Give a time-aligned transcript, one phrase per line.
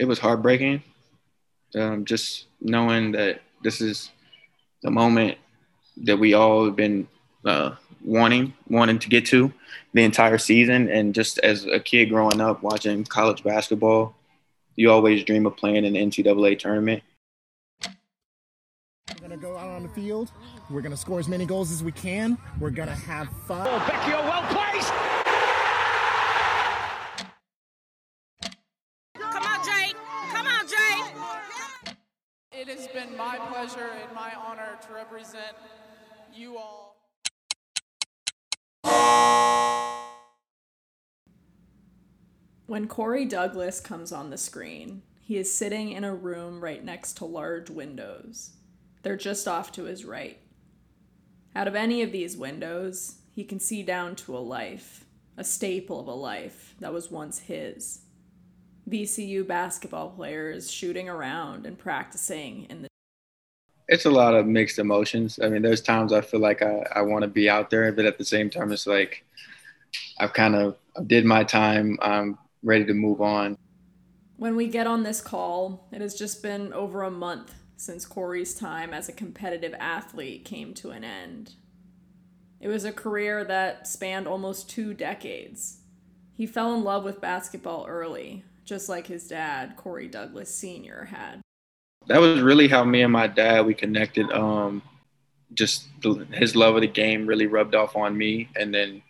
[0.00, 0.82] it was heartbreaking.
[1.74, 4.10] Um, just knowing that this is
[4.82, 5.36] the moment
[5.98, 7.06] that we all have been
[7.44, 9.52] uh, wanting wanting to get to
[9.92, 10.88] the entire season.
[10.88, 14.16] And just as a kid growing up watching college basketball,
[14.74, 17.02] you always dream of playing in the NCAA tournament.
[17.84, 20.32] We're gonna go out on the field.
[20.70, 22.38] We're gonna score as many goals as we can.
[22.58, 23.68] We're gonna have fun.
[23.68, 25.09] Oh, Vecchio well placed.
[32.60, 35.56] It has been my pleasure and my honor to represent
[36.34, 36.94] you all.
[42.66, 47.14] When Corey Douglas comes on the screen, he is sitting in a room right next
[47.14, 48.50] to large windows.
[49.04, 50.38] They're just off to his right.
[51.56, 55.06] Out of any of these windows, he can see down to a life,
[55.38, 58.02] a staple of a life that was once his.
[58.90, 62.88] VCU basketball players shooting around and practicing in the
[63.88, 65.38] It's a lot of mixed emotions.
[65.42, 68.04] I mean, there's times I feel like I, I want to be out there, but
[68.04, 69.24] at the same time, it's like
[70.18, 71.98] I've kind of I did my time.
[72.02, 73.56] I'm ready to move on.
[74.36, 78.54] When we get on this call, it has just been over a month since Corey's
[78.54, 81.54] time as a competitive athlete came to an end.
[82.60, 85.78] It was a career that spanned almost two decades.
[86.34, 91.40] He fell in love with basketball early, just like his dad, Corey Douglas Sr., had.
[92.06, 94.30] That was really how me and my dad we connected.
[94.32, 94.82] Um,
[95.54, 99.02] just the, his love of the game really rubbed off on me, and then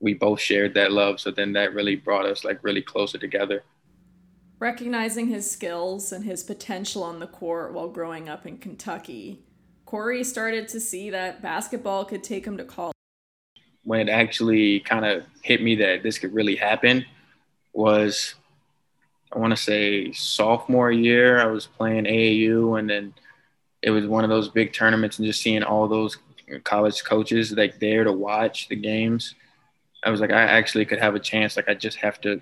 [0.00, 1.20] we both shared that love.
[1.20, 3.62] So then that really brought us like really closer together.
[4.58, 9.42] Recognizing his skills and his potential on the court while growing up in Kentucky,
[9.84, 12.94] Corey started to see that basketball could take him to college.
[13.84, 17.04] When it actually kind of hit me that this could really happen
[17.72, 18.34] was,
[19.32, 21.40] I want to say sophomore year.
[21.40, 23.14] I was playing AAU, and then
[23.82, 26.18] it was one of those big tournaments, and just seeing all those
[26.64, 29.34] college coaches like there to watch the games.
[30.04, 31.56] I was like, I actually could have a chance.
[31.56, 32.40] Like, I just have to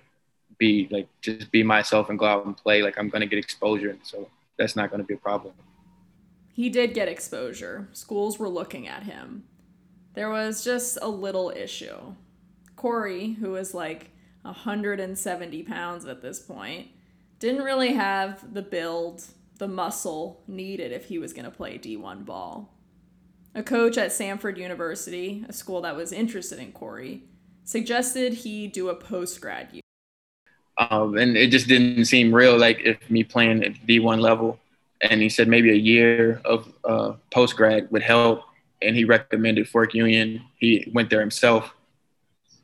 [0.59, 2.83] be like just be myself and go out and play.
[2.83, 5.55] Like I'm gonna get exposure, so that's not gonna be a problem.
[6.53, 7.89] He did get exposure.
[7.93, 9.45] Schools were looking at him.
[10.15, 12.15] There was just a little issue.
[12.77, 14.11] Corey, who was like
[14.45, 16.89] 170 pounds at this point,
[17.39, 19.25] didn't really have the build,
[19.59, 22.75] the muscle needed if he was going to play D1 ball.
[23.55, 27.23] A coach at Samford University, a school that was interested in Corey,
[27.65, 29.81] suggested he do a post grad year.
[30.77, 34.59] Um, and it just didn't seem real, like if me playing at D1 level.
[35.01, 38.43] And he said maybe a year of uh, post grad would help.
[38.83, 40.43] And he recommended Fork Union.
[40.59, 41.73] He went there himself.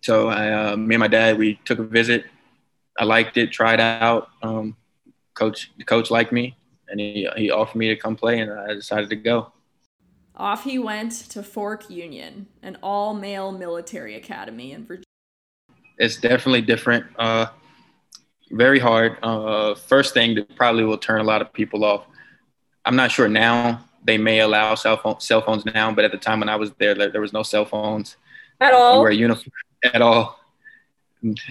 [0.03, 2.25] So I, uh, me and my dad, we took a visit.
[2.99, 4.29] I liked it, tried out.
[4.43, 4.77] Um,
[5.35, 6.57] coach, the coach liked me,
[6.89, 9.53] and he he offered me to come play, and I decided to go.
[10.37, 15.05] Off he went to Fork Union, an all male military academy in Virginia.
[15.99, 17.05] It's definitely different.
[17.19, 17.47] Uh,
[18.51, 19.19] very hard.
[19.23, 22.07] Uh, first thing that probably will turn a lot of people off.
[22.85, 23.85] I'm not sure now.
[24.03, 26.73] They may allow cell, phone, cell phones now, but at the time when I was
[26.79, 28.17] there, there was no cell phones
[28.61, 28.97] at all.
[28.97, 29.53] You wear a uniform
[29.85, 30.39] at all,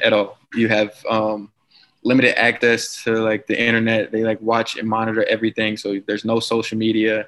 [0.04, 0.38] at all.
[0.54, 1.52] You have um,
[2.04, 4.12] limited access to like the internet.
[4.12, 5.78] They like watch and monitor everything.
[5.78, 7.28] So there's no social media.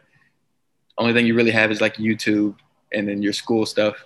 [0.98, 2.56] Only thing you really have is like YouTube
[2.92, 4.06] and then your school stuff.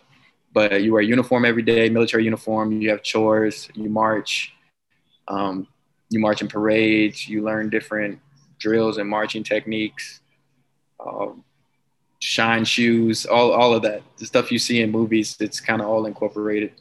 [0.53, 2.81] But you wear uniform every day, military uniform.
[2.81, 3.67] You have chores.
[3.73, 4.55] You march
[5.27, 5.67] um,
[6.09, 8.19] you march in parades, you learn different
[8.59, 10.21] drills and marching techniques,
[11.05, 11.43] um,
[12.19, 14.01] shine shoes, all, all of that.
[14.17, 16.73] The stuff you see in movies, it's kind of all incorporated.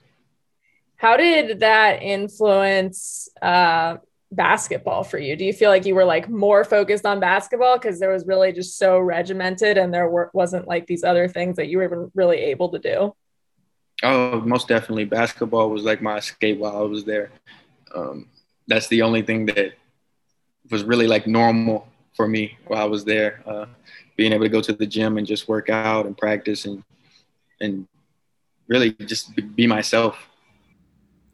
[0.96, 3.96] How did that influence uh,
[4.30, 5.36] basketball for you?
[5.36, 8.52] Do you feel like you were like more focused on basketball because there was really
[8.52, 12.10] just so regimented and there were, wasn't like these other things that you were even
[12.14, 13.14] really able to do?
[14.02, 15.04] Oh, most definitely.
[15.04, 17.30] Basketball was like my escape while I was there.
[17.94, 18.28] Um,
[18.66, 19.74] that's the only thing that
[20.70, 23.42] was really like normal for me while I was there.
[23.46, 23.66] Uh,
[24.16, 26.82] being able to go to the gym and just work out and practice and
[27.60, 27.86] and
[28.68, 30.16] really just be myself.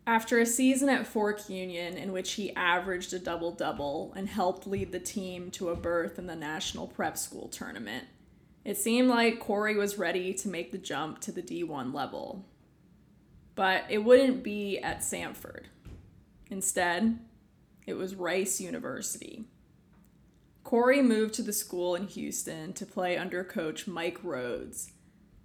[0.06, 4.66] After a season at Fork Union in which he averaged a double double and helped
[4.66, 8.06] lead the team to a berth in the National Prep School tournament,
[8.64, 12.44] it seemed like Corey was ready to make the jump to the D1 level.
[13.54, 15.64] But it wouldn't be at Samford.
[16.50, 17.18] Instead,
[17.86, 19.44] it was Rice University.
[20.64, 24.90] Corey moved to the school in Houston to play under coach Mike Rhoades,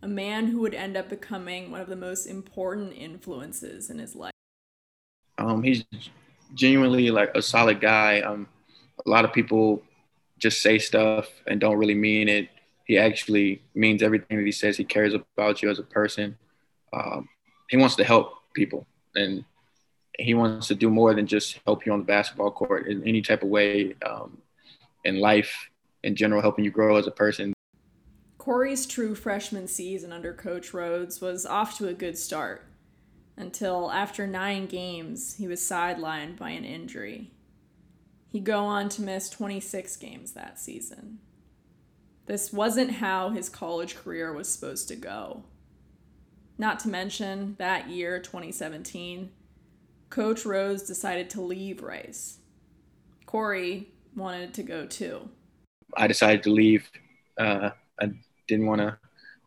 [0.02, 4.16] a man who would end up becoming one of the most important influences in his
[4.16, 4.35] life.
[5.46, 5.84] Um, he's
[6.56, 8.22] genuinely like a solid guy.
[8.22, 8.48] Um,
[9.06, 9.84] a lot of people
[10.40, 12.50] just say stuff and don't really mean it.
[12.86, 14.76] He actually means everything that he says.
[14.76, 16.38] He cares about you as a person.
[16.94, 17.30] Um,
[17.70, 19.44] he wants to help people, and
[20.18, 23.22] he wants to do more than just help you on the basketball court in any
[23.22, 24.38] type of way um,
[25.04, 25.70] in life
[26.04, 27.54] in general, helping you grow as a person.
[28.38, 32.64] Corey's true freshman season under Coach Rhoades was off to a good start
[33.38, 37.32] until after nine games, he was sidelined by an injury.
[38.32, 41.20] He'd go on to miss 26 games that season.
[42.26, 45.44] This wasn't how his college career was supposed to go.
[46.58, 49.30] Not to mention, that year, 2017,
[50.10, 52.40] Coach Rhoades decided to leave Rice.
[53.26, 55.30] Corey wanted to go too.
[55.98, 56.90] I decided to leave.
[57.38, 58.12] Uh, I
[58.48, 58.98] didn't want to,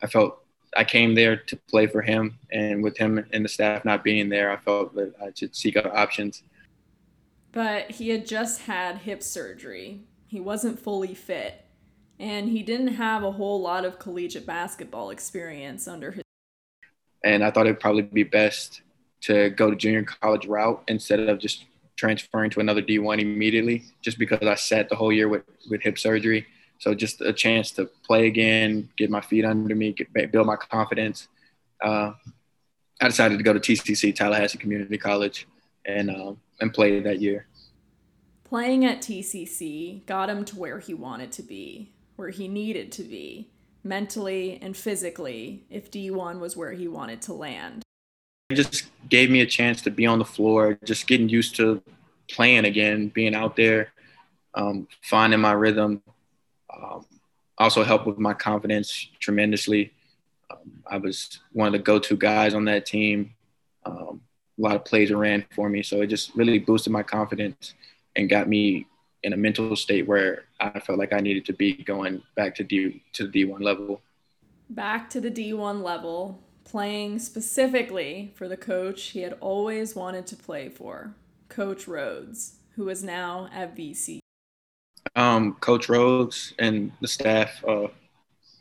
[0.02, 0.44] I felt
[0.76, 4.28] I came there to play for him, and with him and the staff not being
[4.28, 6.42] there, I felt that I should seek out options.
[7.52, 10.02] But he had just had hip surgery.
[10.26, 11.64] He wasn't fully fit,
[12.18, 16.22] and he didn't have a whole lot of collegiate basketball experience under his.
[17.24, 18.82] And I thought it'd probably be best
[19.22, 21.64] to go to junior college route instead of just
[21.96, 25.98] transferring to another D1 immediately, just because I sat the whole year with, with hip
[25.98, 26.46] surgery.
[26.78, 30.56] So just a chance to play again, get my feet under me, get, build my
[30.56, 31.28] confidence.
[31.82, 32.12] Uh,
[33.00, 35.46] I decided to go to TCC, Tallahassee Community College,
[35.84, 37.46] and uh, and play that year.
[38.44, 43.02] Playing at TCC got him to where he wanted to be, where he needed to
[43.02, 43.50] be,
[43.84, 47.82] mentally and physically, if D1 was where he wanted to land.
[48.50, 51.82] It just gave me a chance to be on the floor, just getting used to
[52.30, 53.92] playing again, being out there,
[54.54, 56.02] um, finding my rhythm.
[56.74, 57.06] Um,
[57.58, 59.92] also helped with my confidence tremendously.
[60.50, 63.34] Um, I was one of the go-to guys on that team.
[63.84, 64.22] Um,
[64.58, 67.74] a lot of plays ran for me, so it just really boosted my confidence
[68.16, 68.86] and got me
[69.22, 72.64] in a mental state where I felt like I needed to be going back to
[72.64, 74.00] D to the D1 level.
[74.70, 80.36] Back to the D1 level, playing specifically for the coach he had always wanted to
[80.36, 81.14] play for,
[81.48, 84.20] Coach Rhoades, who is now at VC.
[85.18, 87.88] Um, Coach Rhoades and the staff, uh,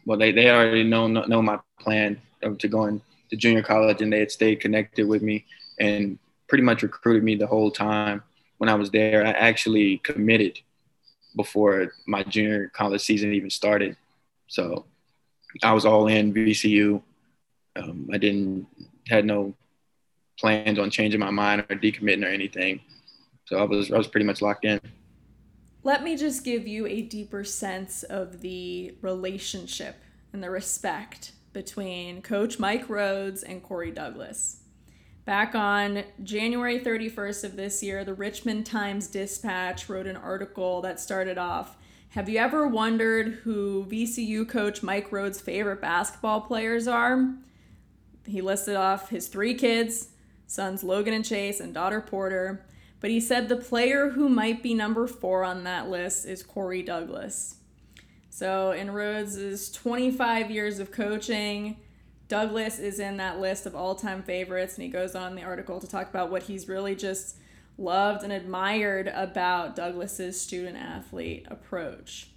[0.07, 2.99] well, they, they already know know my plan of to going
[3.29, 5.45] to junior college, and they had stayed connected with me
[5.79, 6.17] and
[6.49, 8.23] pretty much recruited me the whole time
[8.57, 9.23] when I was there.
[9.23, 10.59] I actually committed
[11.35, 13.95] before my junior college season even started.
[14.47, 14.85] So
[15.61, 17.03] I was all in VCU.
[17.75, 18.65] Um, I didn't
[19.07, 19.53] had no
[20.39, 22.81] plans on changing my mind or decommitting or anything.
[23.45, 24.81] So I was I was pretty much locked in.
[25.87, 29.95] Let me just give you a deeper sense of the relationship
[30.33, 34.63] and the respect between Coach Mike Rhoades and Corey Douglas.
[35.23, 40.99] Back on January 31st of this year, the Richmond Times Dispatch wrote an article that
[40.99, 41.77] started off
[42.09, 47.33] Have you ever wondered who VCU coach Mike Rhoades' favorite basketball players are?
[48.25, 50.09] He listed off his three kids,
[50.47, 52.65] sons Logan and Chase, and daughter Porter.
[52.99, 56.81] But he said the player who might be number four on that list is Corey
[56.81, 57.55] Douglas.
[58.29, 61.77] So, in Rhoades' 25 years of coaching,
[62.27, 65.79] Douglas is in that list of all time favorites, and he goes on the article
[65.79, 67.37] to talk about what he's really just
[67.77, 72.29] loved and admired about Douglas's student athlete approach.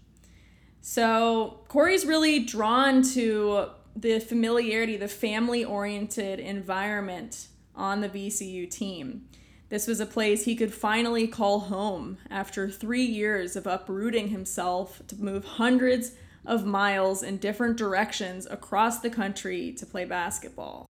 [0.80, 9.26] So, Corey's really drawn to the familiarity, the family oriented environment on the VCU team.
[9.70, 15.00] This was a place he could finally call home after three years of uprooting himself
[15.06, 16.10] to move hundreds
[16.44, 20.86] of miles in different directions across the country to play basketball.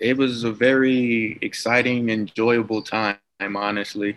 [0.00, 4.16] It was a very exciting, enjoyable time, honestly.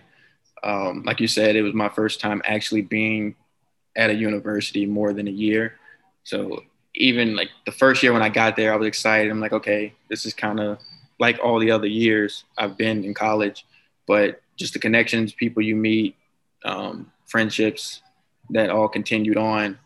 [0.64, 3.36] Um, like you said, it was my first time actually being
[3.96, 5.80] at a university more than a year.
[6.26, 6.62] So
[6.94, 9.32] even like the first year when I got there, I was excited.
[9.32, 10.78] I'm like, okay, this is kind of
[11.20, 13.66] like all the other years I've been in college,
[14.10, 16.18] but just the connections, people you meet,
[16.66, 18.02] um, friendships
[18.50, 19.78] that all continued on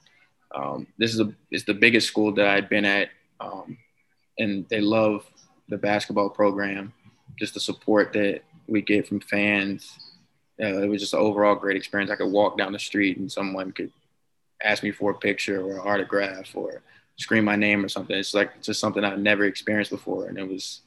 [0.53, 1.33] um, this is a
[1.65, 3.77] the biggest school that I'd been at, um,
[4.37, 5.25] and they love
[5.69, 6.93] the basketball program.
[7.37, 9.97] Just the support that we get from fans.
[10.61, 12.11] Uh, it was just an overall great experience.
[12.11, 13.91] I could walk down the street and someone could
[14.63, 16.83] ask me for a picture or an autograph or
[17.17, 18.15] scream my name or something.
[18.15, 20.81] It's like just something I've never experienced before, and it was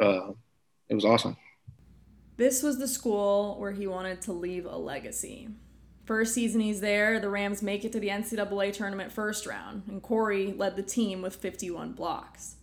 [0.00, 0.32] uh,
[0.88, 1.36] it was awesome.
[2.40, 5.50] This was the school where he wanted to leave a legacy.
[6.06, 10.00] First season he's there, the Rams make it to the NCAA tournament first round, and
[10.00, 12.54] Corey led the team with 51 blocks.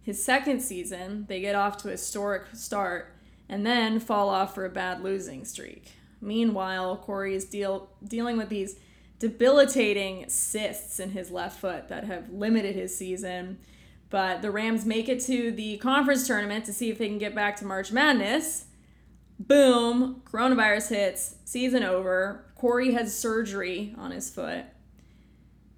[0.00, 3.14] His second season, they get off to a historic start
[3.50, 5.92] and then fall off for a bad losing streak.
[6.22, 8.76] Meanwhile, Corey is deal dealing with these
[9.18, 13.58] debilitating cysts in his left foot that have limited his season.
[14.08, 17.34] But the Rams make it to the conference tournament to see if they can get
[17.34, 18.64] back to March Madness.
[19.38, 22.44] Boom, coronavirus hits, season over.
[22.56, 24.64] Corey has surgery on his foot.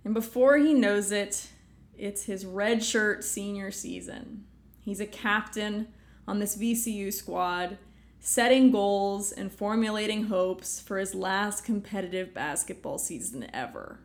[0.04, 1.48] And before he knows it,
[1.96, 4.44] it's his redshirt senior season.
[4.80, 5.88] He's a captain
[6.26, 7.76] on this VCU squad,
[8.18, 14.00] setting goals and formulating hopes for his last competitive basketball season ever.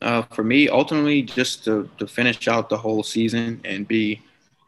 [0.00, 4.20] Uh, for me, ultimately, just to, to finish out the whole season and be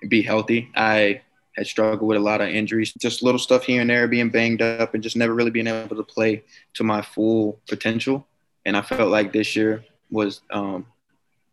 [0.09, 0.71] be healthy.
[0.76, 1.23] I
[1.56, 4.61] had struggled with a lot of injuries, just little stuff here and there, being banged
[4.61, 6.42] up, and just never really being able to play
[6.75, 8.26] to my full potential.
[8.66, 10.87] And I felt like this year was um,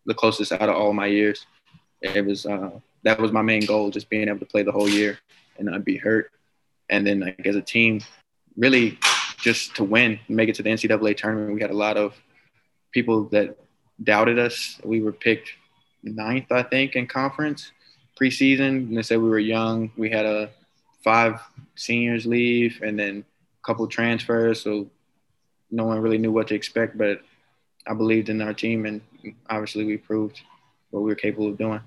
[0.05, 1.45] the closest out of all my years.
[2.01, 2.71] It was uh,
[3.03, 5.19] that was my main goal, just being able to play the whole year
[5.57, 6.31] and not be hurt.
[6.89, 8.01] And then like as a team,
[8.57, 8.97] really
[9.37, 11.53] just to win, make it to the NCAA tournament.
[11.53, 12.15] We had a lot of
[12.91, 13.57] people that
[14.03, 14.79] doubted us.
[14.83, 15.49] We were picked
[16.03, 17.71] ninth, I think, in conference
[18.21, 18.89] preseason.
[18.89, 19.91] And they said we were young.
[19.97, 20.49] We had a
[21.03, 21.41] five
[21.75, 23.25] seniors leave and then
[23.61, 24.61] a couple transfers.
[24.61, 24.87] So
[25.71, 27.21] no one really knew what to expect, but
[27.87, 29.01] I believed in our team and
[29.49, 30.41] obviously we proved
[30.91, 31.79] what we were capable of doing.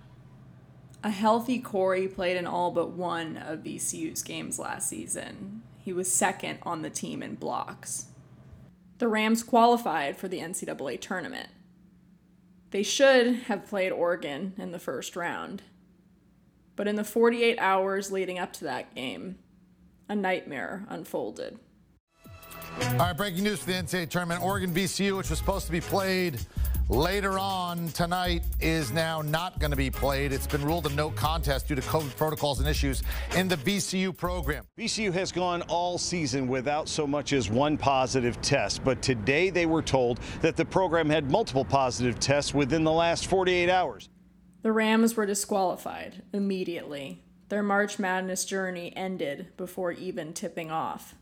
[1.05, 5.63] A healthy Corey played in all but one of VCU's games last season.
[5.79, 8.07] He was second on the team in blocks.
[8.99, 11.51] The Rams qualified for the NCAA tournament.
[12.71, 15.63] They should have played Oregon in the first round.
[16.77, 19.39] But in the 48 hours leading up to that game,
[20.09, 21.59] a nightmare unfolded.
[22.81, 24.43] All right, breaking news for the NCAA tournament.
[24.43, 26.41] Oregon VCU, which was supposed to be played
[26.89, 30.33] later on tonight, is now not going to be played.
[30.33, 33.03] It's been ruled a no contest due to COVID protocols and issues
[33.37, 34.65] in the VCU program.
[34.77, 39.67] VCU has gone all season without so much as one positive test, but today they
[39.67, 44.09] were told that the program had multiple positive tests within the last 48 hours.
[44.65, 47.23] The Rams were disqualified immediately.
[47.51, 51.15] Their March Madness journey ended before even tipping off.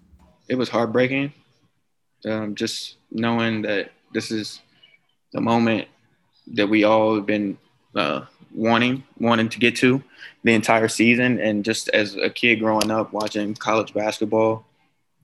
[0.48, 1.32] It was heartbreaking
[2.24, 4.60] um, just knowing that this is
[5.32, 5.88] the moment
[6.54, 7.58] that we all have been
[7.96, 10.00] uh, wanting wanting to get to
[10.44, 14.64] the entire season and just as a kid growing up watching college basketball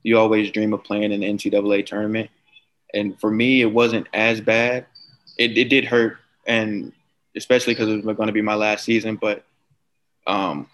[0.03, 2.29] you always dream of playing in the ncaa tournament
[2.93, 4.85] and for me it wasn't as bad
[5.37, 6.91] it, it did hurt and
[7.39, 9.45] especially because it was going to be my last season but
[10.27, 10.67] um,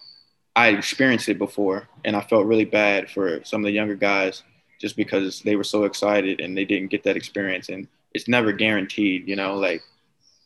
[0.55, 4.43] i experienced it before and i felt really bad for some of the younger guys
[4.79, 7.69] just because they were so excited and they didn't get that experience.
[7.69, 9.81] And it's never guaranteed, you know, like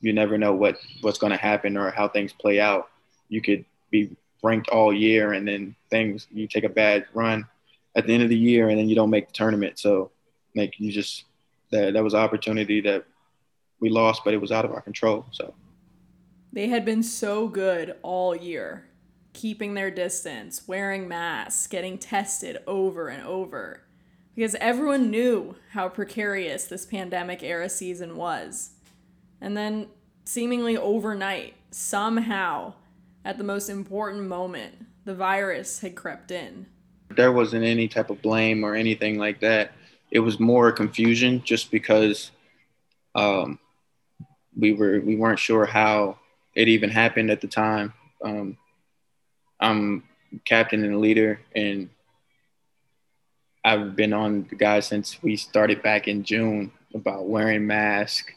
[0.01, 2.89] you never know what what's going to happen or how things play out.
[3.27, 7.45] You could be ranked all year and then things you take a bad run
[7.95, 9.79] at the end of the year and then you don't make the tournament.
[9.79, 10.11] So
[10.55, 11.25] like you just
[11.71, 13.05] that that was an opportunity that
[13.79, 15.25] we lost, but it was out of our control.
[15.31, 15.53] So
[16.51, 18.85] they had been so good all year,
[19.33, 23.81] keeping their distance, wearing masks, getting tested over and over
[24.39, 28.71] because everyone knew how precarious this pandemic era season was.
[29.41, 29.87] And then,
[30.23, 32.75] seemingly overnight, somehow,
[33.25, 36.67] at the most important moment, the virus had crept in.
[37.09, 39.73] There wasn't any type of blame or anything like that.
[40.09, 42.31] It was more confusion just because
[43.15, 43.59] um,
[44.57, 46.18] we were we weren't sure how
[46.55, 47.93] it even happened at the time.
[48.23, 48.57] Um,
[49.59, 50.03] I'm
[50.45, 51.89] captain and leader, and
[53.63, 58.33] I've been on the guys since we started back in June about wearing masks,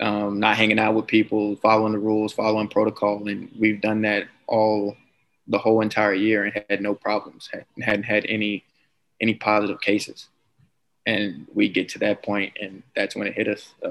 [0.00, 4.28] um, not hanging out with people, following the rules, following protocol, and we've done that
[4.46, 4.96] all
[5.48, 8.64] the whole entire year and had no problems, had, hadn't had any
[9.20, 10.28] any positive cases.
[11.06, 13.74] And we get to that point, and that's when it hit us.
[13.84, 13.90] Uh,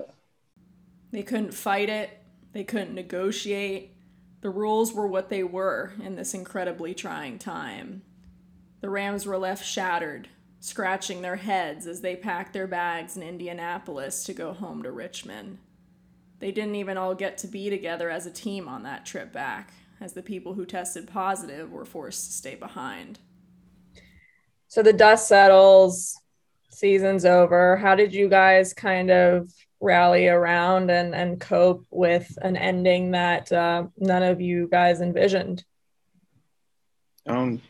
[1.11, 2.18] they couldn't fight it.
[2.53, 3.95] They couldn't negotiate.
[4.41, 8.03] The rules were what they were in this incredibly trying time.
[8.81, 10.29] The Rams were left shattered
[10.59, 15.57] scratching their heads as they packed their bags in Indianapolis to go home to Richmond.
[16.39, 19.73] They didn't even all get to be together as a team on that trip back,
[19.99, 23.19] as the people who tested positive were forced to stay behind.
[24.67, 26.17] So the dust settles,
[26.69, 27.77] season's over.
[27.77, 33.51] How did you guys kind of rally around and, and cope with an ending that
[33.51, 35.63] uh, none of you guys envisioned?
[37.27, 37.61] Um,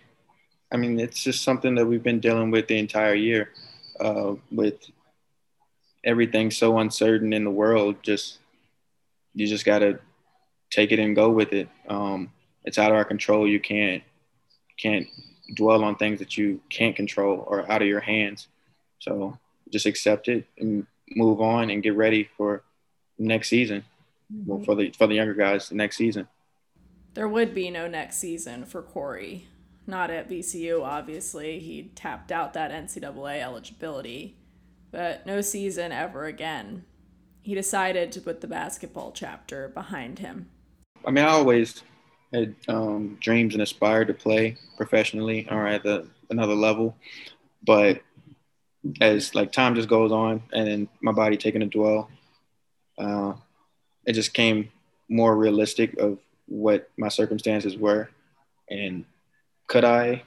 [0.72, 3.52] I mean, it's just something that we've been dealing with the entire year,
[4.00, 4.90] uh, with
[6.04, 7.98] everything so uncertain in the world.
[8.04, 8.40] Just
[9.34, 10.00] you just gotta
[10.72, 11.70] take it and go with it.
[11.88, 12.32] Um,
[12.64, 13.48] it's out of our control.
[13.48, 14.04] You can't
[14.78, 15.08] can't
[15.56, 18.48] dwell on things that you can't control or out of your hands.
[19.00, 19.38] So
[19.72, 20.86] just accept it and
[21.16, 22.64] move on and get ready for
[23.18, 23.84] next season.
[24.46, 26.28] Well, for the for the younger guys, the next season.
[27.16, 29.48] There would be no next season for Corey.
[29.88, 31.60] Not at VCU, obviously.
[31.60, 34.38] He tapped out that NCAA eligibility,
[34.92, 36.86] but no season ever again.
[37.42, 40.50] He decided to put the basketball chapter behind him.
[41.06, 41.82] I mean, I always
[42.32, 46.96] had um, dreams and aspired to play professionally or at the, another level,
[47.66, 48.02] but
[49.02, 52.10] as like time just goes on and then my body taking a dwell,
[52.98, 53.34] uh,
[54.06, 54.70] it just came
[55.10, 58.10] more realistic of what my circumstances were,
[58.70, 59.06] and
[59.68, 60.24] could I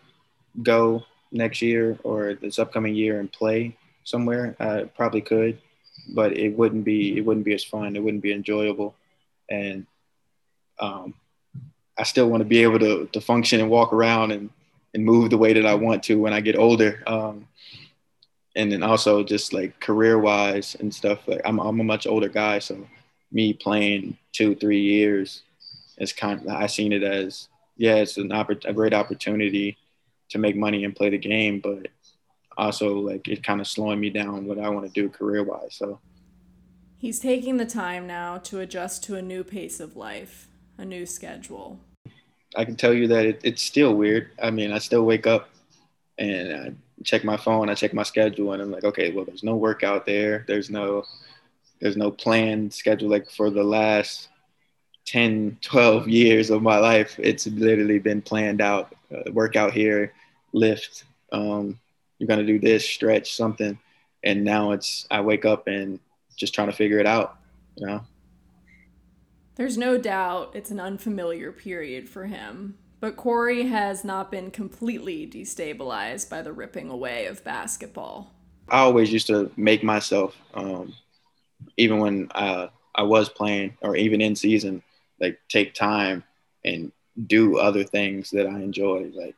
[0.63, 4.55] go next year or this upcoming year and play somewhere?
[4.61, 5.59] I probably could,
[6.15, 7.97] but it wouldn't be it wouldn't be as fun.
[7.97, 8.95] It wouldn't be enjoyable,
[9.51, 9.87] and
[10.79, 11.15] um,
[11.99, 14.51] I still want to be able to to function and walk around and
[14.95, 17.03] and move the way that I want to when I get older.
[17.07, 17.49] Um,
[18.55, 21.27] and then also just like career wise and stuff.
[21.27, 22.87] Like I'm I'm a much older guy, so
[23.31, 25.43] me playing two three years,
[25.99, 29.79] is kind of I seen it as yeah, it's an oppor- a great opportunity
[30.31, 31.89] to make money and play the game, but
[32.57, 35.75] also like it kind of slowing me down what I want to do career wise.
[35.75, 36.01] So
[36.99, 41.07] he's taking the time now to adjust to a new pace of life, a new
[41.07, 41.81] schedule.
[42.55, 44.31] I can tell you that it, it's still weird.
[44.43, 45.49] I mean, I still wake up
[46.19, 46.73] and I
[47.05, 50.07] check my phone, I check my schedule, and I'm like, okay, well, there's no workout
[50.07, 50.45] there.
[50.47, 51.05] There's no,
[51.81, 53.09] there's no planned schedule.
[53.09, 54.29] Like for the last
[55.07, 58.95] 10, 12 years of my life, it's literally been planned out.
[59.15, 60.13] Uh, workout here,
[60.53, 61.05] lift.
[61.33, 61.79] Um,
[62.19, 63.79] you're gonna do this, stretch something,
[64.23, 65.99] and now it's I wake up and
[66.37, 67.39] just trying to figure it out.
[67.77, 68.01] You know.
[69.57, 75.27] There's no doubt it's an unfamiliar period for him, but Corey has not been completely
[75.27, 78.33] destabilized by the ripping away of basketball.
[78.69, 80.95] I always used to make myself, um,
[81.77, 84.85] even when I, I was playing or even in season,
[85.21, 86.23] like take time
[86.65, 86.93] and
[87.27, 89.35] do other things that I enjoy, like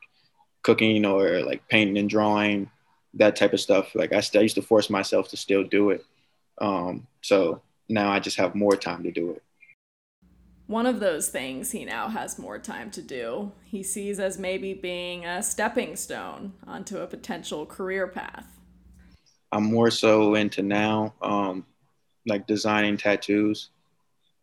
[0.61, 2.69] cooking or like painting and drawing,
[3.15, 3.95] that type of stuff.
[3.95, 6.05] Like I, st- I used to force myself to still do it.
[6.61, 9.41] Um, so now I just have more time to do it.
[10.67, 14.73] One of those things he now has more time to do, he sees as maybe
[14.73, 18.47] being a stepping stone onto a potential career path.
[19.51, 21.65] I'm more so into now, um,
[22.25, 23.69] like designing tattoos.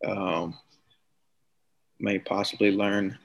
[0.07, 0.57] Um,
[1.99, 3.17] may possibly learn,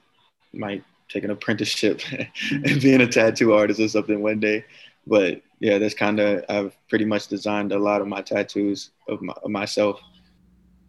[0.53, 2.01] might take an apprenticeship
[2.51, 4.65] and being a tattoo artist or something one day.
[5.07, 9.21] But yeah, that's kind of I've pretty much designed a lot of my tattoos of,
[9.21, 10.01] my, of myself.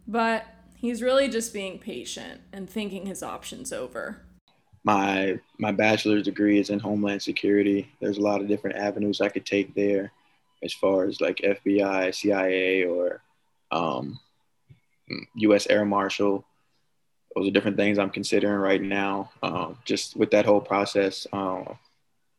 [0.06, 0.44] But
[0.80, 4.22] he's really just being patient and thinking his options over.
[4.82, 7.90] My my bachelor's degree is in homeland security.
[8.00, 10.10] There's a lot of different avenues I could take there,
[10.62, 13.20] as far as like FBI, CIA, or
[13.70, 14.18] um,
[15.34, 15.66] U.S.
[15.66, 16.44] Air Marshal
[17.34, 19.30] those are different things I'm considering right now.
[19.42, 21.78] Um, just with that whole process, um,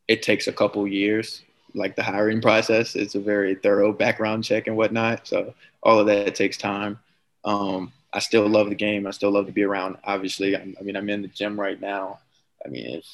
[0.07, 1.43] it takes a couple years.
[1.73, 5.27] Like the hiring process, it's a very thorough background check and whatnot.
[5.27, 6.99] So all of that takes time.
[7.45, 9.07] Um, I still love the game.
[9.07, 9.97] I still love to be around.
[10.03, 12.19] Obviously, I mean, I'm in the gym right now.
[12.65, 13.05] I mean, if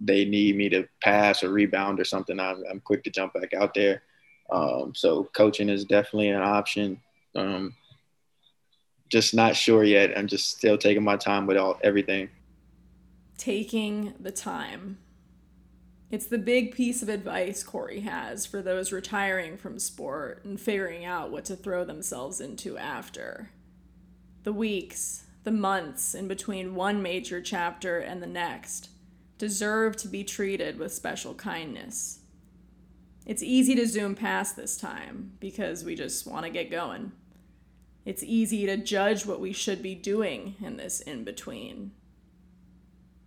[0.00, 3.52] they need me to pass or rebound or something, I'm, I'm quick to jump back
[3.54, 4.02] out there.
[4.50, 7.00] Um, so coaching is definitely an option.
[7.34, 7.74] Um,
[9.08, 10.16] just not sure yet.
[10.16, 12.28] I'm just still taking my time with all everything.
[13.36, 14.98] Taking the time.
[16.10, 21.04] It's the big piece of advice Corey has for those retiring from sport and figuring
[21.04, 23.50] out what to throw themselves into after.
[24.44, 28.90] The weeks, the months in between one major chapter and the next
[29.38, 32.20] deserve to be treated with special kindness.
[33.24, 37.12] It's easy to zoom past this time because we just want to get going.
[38.04, 41.92] It's easy to judge what we should be doing in this in between.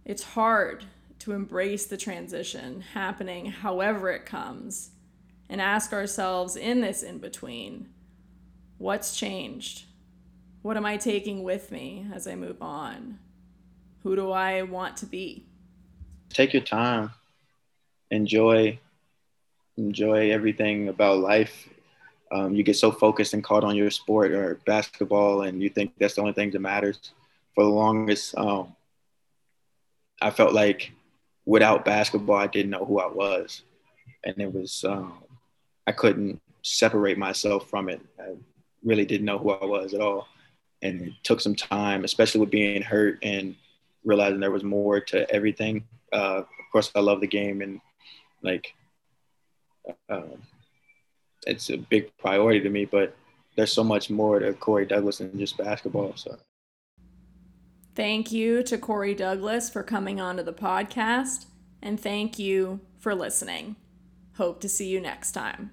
[0.05, 0.85] It's hard
[1.19, 4.91] to embrace the transition happening however it comes
[5.49, 7.89] and ask ourselves in this in between
[8.77, 9.85] what's changed?
[10.67, 13.19] What am I taking with me as I move on?
[14.03, 15.45] Who do I want to be?
[16.27, 17.11] Take your time.
[18.11, 18.77] Enjoy
[19.77, 21.69] enjoy everything about life
[22.33, 25.93] um, you get so focused and caught on your sport or basketball, and you think
[25.97, 27.13] that's the only thing that matters.
[27.55, 28.75] For the longest, um,
[30.21, 30.91] I felt like
[31.45, 33.61] without basketball, I didn't know who I was,
[34.25, 35.23] and it was um,
[35.87, 38.01] I couldn't separate myself from it.
[38.19, 38.33] I
[38.83, 40.27] really didn't know who I was at all,
[40.81, 43.55] and it took some time, especially with being hurt and
[44.05, 45.85] realizing there was more to everything.
[46.13, 47.81] Uh, of course, I love the game and
[48.43, 48.73] like.
[50.09, 50.41] Um,
[51.47, 52.85] it's a big priority to me.
[52.85, 53.15] But
[53.55, 56.13] there's so much more to Corey Douglas than just basketball.
[56.15, 56.37] So.
[57.95, 61.47] Thank you to Corey Douglas for coming onto the podcast,
[61.81, 63.75] and thank you for listening.
[64.35, 65.71] Hope to see you next time.